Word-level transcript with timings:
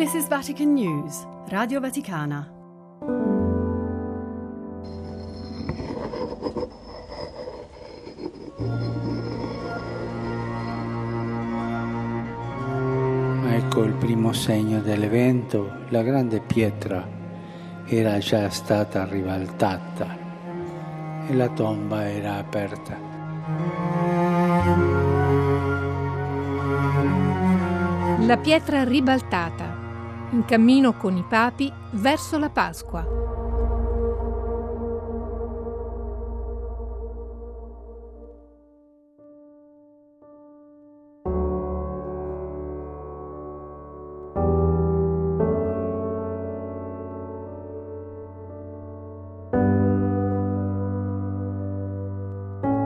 This 0.00 0.14
is 0.14 0.28
Vatican 0.28 0.72
News, 0.72 1.26
Radio 1.48 1.78
Vaticana. 1.78 2.50
Ecco 13.44 13.82
il 13.82 13.92
primo 13.98 14.32
segno 14.32 14.80
dell'evento, 14.80 15.70
la 15.90 16.00
grande 16.00 16.40
pietra 16.40 17.06
era 17.84 18.16
già 18.16 18.48
stata 18.48 19.04
ribaltata 19.04 20.16
e 21.28 21.34
la 21.34 21.50
tomba 21.50 22.08
era 22.08 22.36
aperta. 22.36 22.96
La 28.20 28.38
pietra 28.38 28.84
ribaltata, 28.84 29.79
in 30.32 30.44
cammino 30.44 30.96
con 30.96 31.16
i 31.16 31.24
papi 31.28 31.72
verso 31.92 32.38
la 32.38 32.50
Pasqua. 32.50 33.18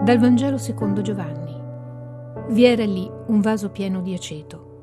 Dal 0.05 0.19
Vangelo 0.19 0.59
secondo 0.59 1.01
Giovanni. 1.01 1.59
Vi 2.51 2.65
era 2.65 2.85
lì 2.85 3.11
un 3.29 3.41
vaso 3.41 3.71
pieno 3.71 4.03
di 4.03 4.13
aceto. 4.13 4.74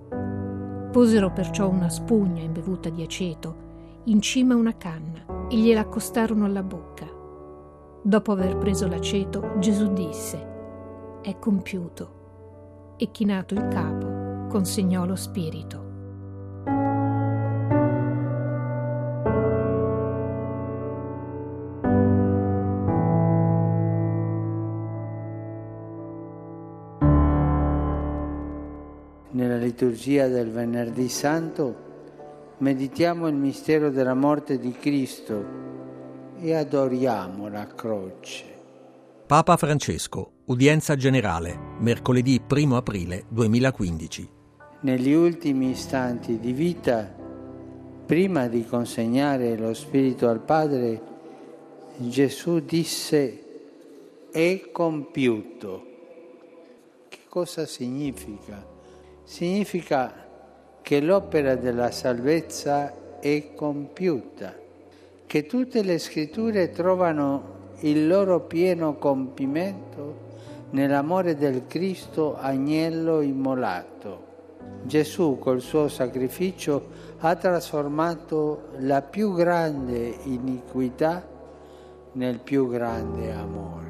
Posero 0.91 1.31
perciò 1.31 1.69
una 1.69 1.89
spugna 1.89 2.41
imbevuta 2.41 2.89
di 2.89 3.01
aceto 3.01 3.69
in 4.05 4.19
cima 4.19 4.55
a 4.55 4.57
una 4.57 4.75
canna 4.75 5.47
e 5.47 5.55
gliela 5.55 5.81
accostarono 5.81 6.43
alla 6.43 6.63
bocca. 6.63 7.07
Dopo 8.01 8.31
aver 8.31 8.57
preso 8.57 8.87
l'aceto, 8.87 9.53
Gesù 9.59 9.93
disse, 9.93 11.19
È 11.21 11.37
compiuto. 11.39 12.19
E 12.97 13.09
chinato 13.11 13.53
il 13.53 13.67
capo, 13.69 14.47
consegnò 14.49 15.05
lo 15.05 15.15
spirito. 15.15 15.90
Nella 29.33 29.55
liturgia 29.55 30.27
del 30.27 30.51
Venerdì 30.51 31.07
Santo 31.07 31.89
meditiamo 32.57 33.29
il 33.29 33.35
mistero 33.35 33.89
della 33.89 34.13
morte 34.13 34.59
di 34.59 34.73
Cristo 34.73 35.45
e 36.37 36.53
adoriamo 36.53 37.47
la 37.47 37.65
croce. 37.65 38.43
Papa 39.25 39.55
Francesco, 39.55 40.31
udienza 40.47 40.97
generale, 40.97 41.57
mercoledì 41.79 42.41
1 42.45 42.75
aprile 42.75 43.23
2015. 43.29 44.29
Negli 44.81 45.13
ultimi 45.13 45.69
istanti 45.69 46.37
di 46.37 46.51
vita, 46.51 47.15
prima 48.05 48.47
di 48.47 48.65
consegnare 48.65 49.57
lo 49.57 49.73
Spirito 49.73 50.27
al 50.27 50.41
Padre, 50.41 51.01
Gesù 51.95 52.59
disse 52.59 53.43
è 54.29 54.69
compiuto. 54.73 55.85
Che 57.07 57.19
cosa 57.29 57.65
significa? 57.65 58.70
Significa 59.31 60.11
che 60.81 60.99
l'opera 60.99 61.55
della 61.55 61.89
salvezza 61.89 63.19
è 63.21 63.53
compiuta, 63.55 64.53
che 65.25 65.45
tutte 65.45 65.83
le 65.83 65.99
scritture 65.99 66.69
trovano 66.71 67.69
il 67.79 68.09
loro 68.09 68.41
pieno 68.41 68.97
compimento 68.97 70.17
nell'amore 70.71 71.37
del 71.37 71.65
Cristo 71.65 72.35
agnello 72.35 73.21
immolato. 73.21 74.25
Gesù 74.83 75.37
col 75.39 75.61
suo 75.61 75.87
sacrificio 75.87 76.89
ha 77.19 77.33
trasformato 77.37 78.71
la 78.79 79.01
più 79.01 79.33
grande 79.33 80.13
iniquità 80.23 81.25
nel 82.11 82.39
più 82.39 82.67
grande 82.67 83.31
amore. 83.31 83.80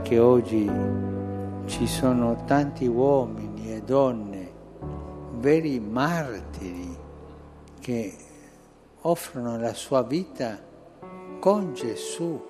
Anche 0.00 0.18
oggi 0.18 0.70
ci 1.66 1.86
sono 1.86 2.44
tanti 2.46 2.86
uomini 2.86 3.74
e 3.74 3.82
donne, 3.82 4.50
veri 5.32 5.78
martiri, 5.78 6.96
che 7.78 8.16
offrono 9.02 9.58
la 9.58 9.74
sua 9.74 10.02
vita 10.02 10.58
con 11.38 11.74
Gesù 11.74 12.42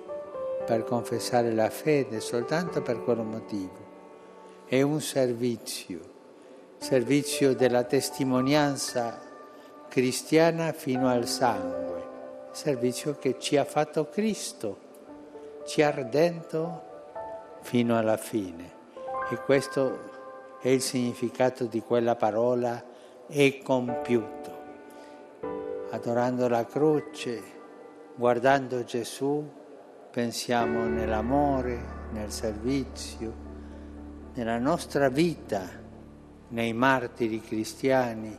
per 0.65 0.85
confessare 0.85 1.53
la 1.53 1.69
fede 1.69 2.21
soltanto 2.21 2.81
per 2.81 3.03
quello 3.03 3.23
motivo. 3.23 3.89
È 4.65 4.81
un 4.81 5.01
servizio, 5.01 5.99
servizio 6.77 7.53
della 7.53 7.83
testimonianza 7.83 9.19
cristiana 9.89 10.71
fino 10.71 11.09
al 11.09 11.27
sangue, 11.27 12.07
servizio 12.51 13.17
che 13.19 13.35
ci 13.37 13.57
ha 13.57 13.65
fatto 13.65 14.07
Cristo, 14.07 14.77
ci 15.65 15.81
ha 15.81 15.91
redento 15.91 16.87
fino 17.61 17.97
alla 17.97 18.17
fine. 18.17 18.79
E 19.29 19.37
questo 19.37 20.09
è 20.61 20.69
il 20.69 20.81
significato 20.81 21.65
di 21.65 21.81
quella 21.81 22.15
parola 22.15 22.83
è 23.27 23.59
compiuto. 23.63 24.59
Adorando 25.91 26.47
la 26.47 26.65
croce, 26.65 27.41
guardando 28.15 28.83
Gesù, 28.83 29.49
pensiamo 30.11 30.85
nell'amore, 30.85 31.79
nel 32.11 32.31
servizio, 32.31 33.33
nella 34.33 34.59
nostra 34.59 35.09
vita, 35.09 35.67
nei 36.49 36.73
martiri 36.73 37.41
cristiani 37.41 38.37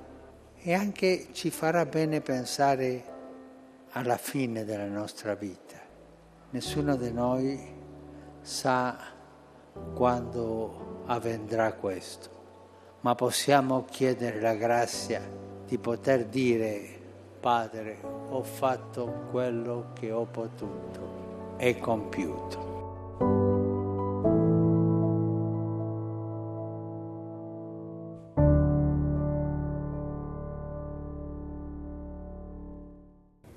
e 0.56 0.74
anche 0.74 1.28
ci 1.32 1.50
farà 1.50 1.86
bene 1.86 2.20
pensare 2.20 3.04
alla 3.92 4.16
fine 4.16 4.64
della 4.64 4.86
nostra 4.86 5.34
vita. 5.34 5.80
Nessuno 6.50 6.96
di 6.96 7.12
noi 7.12 7.71
sa 8.42 8.96
quando 9.94 11.04
avvendrà 11.06 11.72
questo, 11.74 12.28
ma 13.00 13.14
possiamo 13.14 13.84
chiedere 13.84 14.40
la 14.40 14.54
grazia 14.54 15.20
di 15.66 15.78
poter 15.78 16.26
dire, 16.26 17.00
Padre, 17.40 17.98
ho 18.30 18.42
fatto 18.42 19.26
quello 19.30 19.86
che 19.94 20.12
ho 20.12 20.24
potuto, 20.24 21.54
è 21.56 21.78
compiuto. 21.78 22.70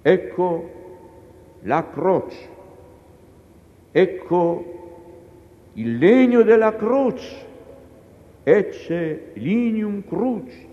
Ecco 0.02 0.70
la 1.62 1.90
croce, 1.90 2.50
ecco 3.92 4.75
il 5.78 5.98
legno 5.98 6.42
della 6.44 6.74
croce, 6.76 7.46
ecce 8.44 9.32
lignum 9.34 10.04
crucis. 10.08 10.64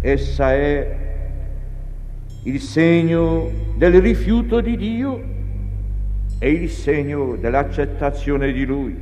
Essa 0.00 0.52
è 0.52 1.05
il 2.46 2.60
segno 2.60 3.50
del 3.76 4.00
rifiuto 4.00 4.60
di 4.60 4.76
Dio 4.76 5.20
e 6.38 6.48
il 6.48 6.70
segno 6.70 7.34
dell'accettazione 7.34 8.52
di 8.52 8.64
Lui. 8.64 8.96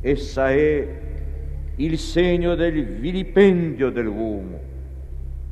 Essa 0.00 0.50
è 0.50 1.00
il 1.76 1.98
segno 1.98 2.54
del 2.54 2.86
vilipendio 2.86 3.90
dell'uomo 3.90 4.58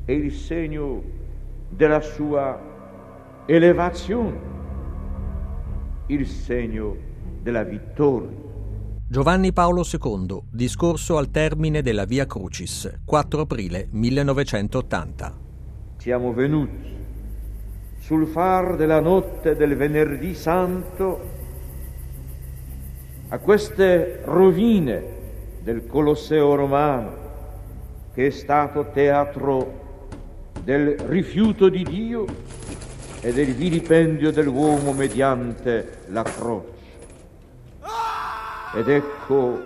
e 0.06 0.14
il 0.14 0.32
segno 0.32 1.02
della 1.68 2.00
sua 2.00 2.58
elevazione, 3.44 4.38
il 6.06 6.26
segno 6.26 6.96
della 7.42 7.62
vittoria. 7.62 8.50
Giovanni 9.06 9.52
Paolo 9.52 9.84
II, 9.84 10.44
discorso 10.50 11.18
al 11.18 11.30
termine 11.30 11.82
della 11.82 12.06
Via 12.06 12.24
Crucis, 12.24 13.00
4 13.04 13.40
aprile 13.42 13.88
1980. 13.90 15.41
Siamo 16.02 16.32
venuti 16.32 16.96
sul 18.00 18.26
far 18.26 18.74
della 18.74 18.98
notte 18.98 19.54
del 19.54 19.76
venerdì 19.76 20.34
santo 20.34 21.20
a 23.28 23.38
queste 23.38 24.22
rovine 24.24 25.04
del 25.60 25.86
Colosseo 25.86 26.56
romano 26.56 27.12
che 28.12 28.26
è 28.26 28.30
stato 28.30 28.90
teatro 28.92 30.50
del 30.64 30.98
rifiuto 30.98 31.68
di 31.68 31.84
Dio 31.84 32.24
e 33.20 33.32
del 33.32 33.54
vilipendio 33.54 34.32
dell'uomo 34.32 34.92
mediante 34.92 35.98
la 36.08 36.24
croce. 36.24 36.82
Ed 38.74 38.88
ecco 38.88 39.60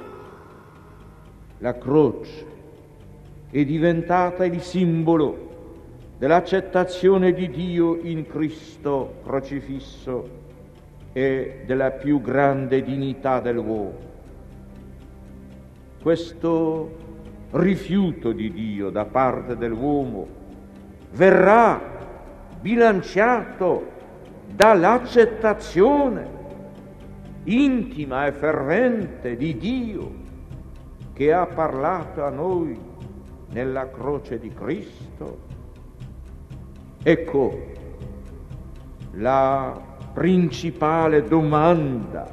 la 1.61 1.79
croce 1.79 2.45
è 3.51 3.65
diventata 3.65 4.45
il 4.45 4.61
simbolo 4.61 5.46
dell'accettazione 6.19 7.33
di 7.33 7.51
Dio 7.51 7.99
in 8.01 8.27
Cristo 8.27 9.21
crocifisso 9.25 10.45
e 11.13 11.63
della 11.67 11.91
più 11.91 12.21
grande 12.21 12.83
dignità 12.83 13.41
dell'uomo. 13.41 14.05
Questo 16.03 17.05
rifiuto 17.51 18.33
di 18.33 18.53
Dio 18.53 18.91
da 18.91 19.05
parte 19.05 19.57
dell'uomo 19.57 20.27
verrà 21.13 21.81
bilanciato 22.61 23.95
dall'accettazione 24.55 26.35
intima 27.45 28.27
e 28.27 28.33
fervente 28.33 29.37
di 29.37 29.57
Dio 29.57 30.25
che 31.13 31.33
ha 31.33 31.47
parlato 31.47 32.25
a 32.25 32.31
noi 32.31 32.79
nella 33.51 33.89
croce 33.91 34.39
di 34.39 34.53
Cristo. 34.53 35.56
Ecco 37.09 37.63
la 39.13 39.81
principale 40.13 41.23
domanda 41.23 42.29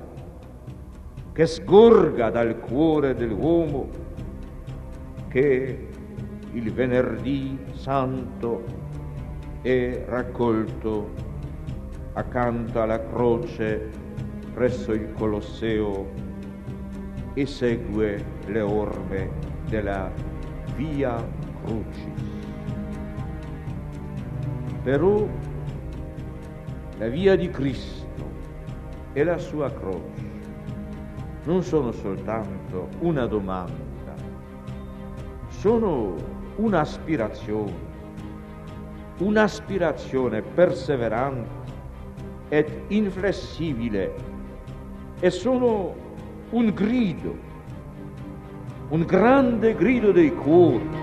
che 1.31 1.45
sgorga 1.45 2.31
dal 2.31 2.57
cuore 2.57 3.13
dell'uomo 3.13 3.87
che 5.27 5.89
il 6.53 6.73
venerdì 6.73 7.55
santo 7.73 8.63
è 9.61 10.05
raccolto 10.07 11.11
accanto 12.13 12.81
alla 12.81 12.99
croce 12.99 13.91
presso 14.55 14.91
il 14.91 15.13
Colosseo 15.13 16.09
e 17.35 17.45
segue 17.45 18.25
le 18.47 18.61
orme 18.61 19.29
della 19.69 20.11
Via 20.75 21.23
Crucis. 21.63 22.32
Però 24.83 25.25
la 26.97 27.07
via 27.07 27.35
di 27.37 27.49
Cristo 27.49 28.29
e 29.13 29.23
la 29.23 29.37
sua 29.37 29.71
croce 29.71 30.31
non 31.45 31.63
sono 31.63 31.91
soltanto 31.91 32.89
una 32.99 33.25
domanda, 33.25 34.13
sono 35.47 36.15
un'aspirazione, 36.55 37.91
un'aspirazione 39.19 40.41
perseverante 40.41 41.61
ed 42.49 42.69
inflessibile 42.89 44.13
e 45.19 45.29
sono 45.29 45.95
un 46.49 46.73
grido, 46.73 47.35
un 48.89 49.03
grande 49.03 49.75
grido 49.75 50.11
dei 50.11 50.33
cuori. 50.33 51.02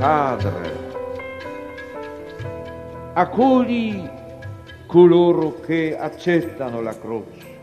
Padre, 0.00 0.72
accogli 3.12 4.08
coloro 4.86 5.60
che 5.60 5.94
accettano 5.94 6.80
la 6.80 6.98
croce, 6.98 7.58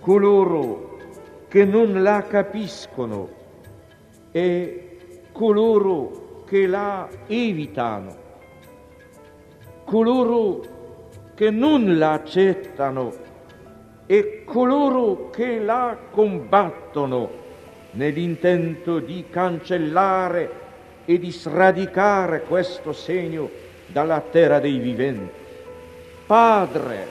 coloro 0.00 0.98
che 1.46 1.64
non 1.64 2.02
la 2.02 2.22
capiscono 2.22 3.28
e 4.32 4.98
coloro 5.30 6.42
che 6.44 6.66
la 6.66 7.08
evitano, 7.28 8.16
coloro 9.84 10.60
che 11.36 11.50
non 11.50 11.98
la 11.98 12.14
accettano 12.14 13.12
e 14.06 14.42
coloro 14.44 15.30
che 15.30 15.60
la 15.60 15.96
combattono 16.10 17.30
nell'intento 17.92 18.98
di 18.98 19.26
cancellare 19.30 20.62
e 21.04 21.18
di 21.18 21.30
sradicare 21.30 22.42
questo 22.42 22.92
segno 22.92 23.50
dalla 23.86 24.20
terra 24.20 24.58
dei 24.58 24.78
viventi. 24.78 25.40
Padre, 26.26 27.06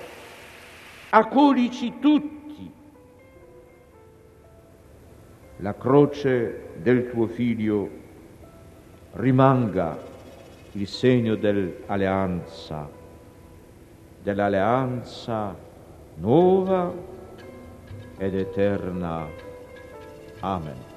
accolici 1.10 2.00
tutti. 2.00 2.40
La 5.58 5.76
croce 5.76 6.70
del 6.78 7.10
tuo 7.10 7.28
figlio 7.28 7.90
rimanga 9.14 9.98
il 10.72 10.88
segno 10.88 11.36
dell'alleanza, 11.36 12.90
dell'alleanza 14.24 15.56
nuova 16.16 16.92
ed 18.18 18.36
eterna. 18.36 19.28
Amen. 20.40 20.91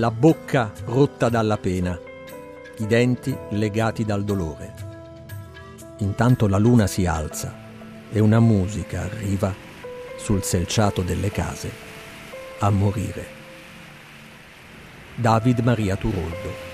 La 0.00 0.10
bocca 0.10 0.72
rotta 0.86 1.28
dalla 1.28 1.58
pena, 1.58 1.96
i 2.78 2.86
denti 2.86 3.36
legati 3.50 4.02
dal 4.02 4.24
dolore. 4.24 4.74
Intanto 5.98 6.48
la 6.48 6.56
luna 6.56 6.86
si 6.86 7.04
alza 7.04 7.54
e 8.10 8.18
una 8.18 8.40
musica 8.40 9.02
arriva 9.02 9.54
sul 10.16 10.42
selciato 10.42 11.02
delle 11.02 11.30
case 11.30 11.70
a 12.60 12.70
morire. 12.70 13.26
David 15.16 15.58
Maria 15.58 15.96
Turoldo 15.96 16.69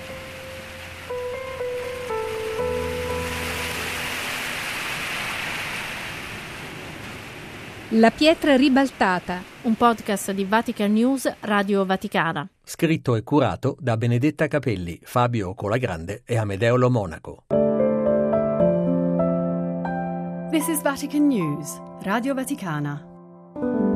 La 7.91 8.11
pietra 8.11 8.57
ribaltata, 8.57 9.41
un 9.61 9.75
podcast 9.75 10.33
di 10.33 10.43
Vatican 10.43 10.91
News 10.91 11.33
Radio 11.39 11.85
Vaticana. 11.85 12.45
Scritto 12.61 13.15
e 13.15 13.23
curato 13.23 13.77
da 13.79 13.95
Benedetta 13.95 14.47
Capelli, 14.47 14.99
Fabio 15.03 15.53
Colagrande 15.53 16.23
e 16.25 16.35
Amedeo 16.35 16.75
Lo 16.75 16.89
Monaco. 16.89 17.45
This 20.51 20.67
is 20.67 20.81
Vatican 20.81 21.27
News, 21.27 21.79
Radio 22.01 22.33
Vaticana. 22.33 23.86